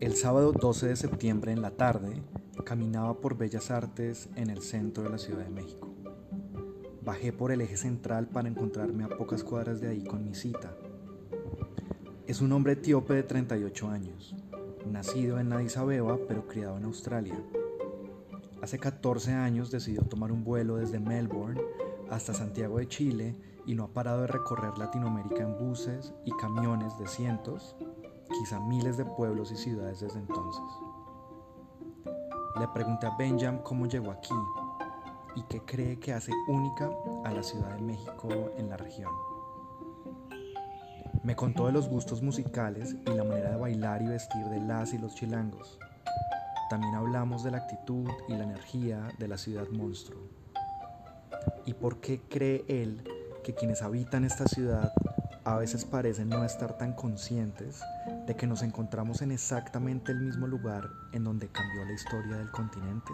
[0.00, 2.22] El sábado 12 de septiembre en la tarde
[2.64, 5.88] caminaba por Bellas Artes en el centro de la Ciudad de México.
[7.02, 10.72] Bajé por el eje central para encontrarme a pocas cuadras de ahí con mi cita.
[12.28, 14.36] Es un hombre etíope de 38 años,
[14.86, 17.42] nacido en Addis Abeba pero criado en Australia.
[18.62, 21.60] Hace 14 años decidió tomar un vuelo desde Melbourne
[22.08, 23.34] hasta Santiago de Chile
[23.66, 27.74] y no ha parado de recorrer Latinoamérica en buses y camiones de cientos
[28.38, 30.64] quizá miles de pueblos y ciudades desde entonces.
[32.58, 34.34] Le pregunté a Benjamin cómo llegó aquí
[35.36, 36.90] y qué cree que hace única
[37.24, 39.12] a la Ciudad de México en la región.
[41.22, 44.92] Me contó de los gustos musicales y la manera de bailar y vestir de las
[44.94, 45.78] y los chilangos.
[46.70, 50.20] También hablamos de la actitud y la energía de la ciudad monstruo.
[51.66, 53.04] ¿Y por qué cree él
[53.44, 54.92] que quienes habitan esta ciudad
[55.48, 57.80] a veces parecen no estar tan conscientes
[58.26, 62.50] de que nos encontramos en exactamente el mismo lugar en donde cambió la historia del
[62.50, 63.10] continente.